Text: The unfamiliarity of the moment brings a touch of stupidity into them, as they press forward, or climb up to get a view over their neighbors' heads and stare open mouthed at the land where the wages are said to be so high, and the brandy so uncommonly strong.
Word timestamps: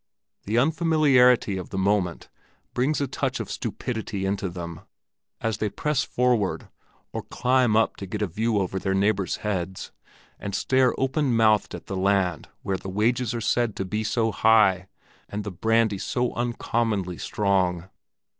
The 0.45 0.57
unfamiliarity 0.57 1.57
of 1.57 1.69
the 1.69 1.77
moment 1.77 2.27
brings 2.73 2.99
a 2.99 3.05
touch 3.07 3.39
of 3.39 3.51
stupidity 3.51 4.25
into 4.25 4.49
them, 4.49 4.79
as 5.41 5.59
they 5.59 5.69
press 5.69 6.03
forward, 6.03 6.69
or 7.13 7.21
climb 7.21 7.75
up 7.75 7.97
to 7.97 8.07
get 8.07 8.23
a 8.23 8.25
view 8.25 8.57
over 8.57 8.79
their 8.79 8.95
neighbors' 8.95 9.35
heads 9.45 9.91
and 10.39 10.55
stare 10.55 10.99
open 10.99 11.35
mouthed 11.35 11.75
at 11.75 11.85
the 11.85 11.95
land 11.95 12.49
where 12.63 12.77
the 12.77 12.89
wages 12.89 13.35
are 13.35 13.41
said 13.41 13.75
to 13.75 13.85
be 13.85 14.03
so 14.03 14.31
high, 14.31 14.87
and 15.29 15.43
the 15.43 15.51
brandy 15.51 15.99
so 15.99 16.33
uncommonly 16.33 17.19
strong. 17.19 17.87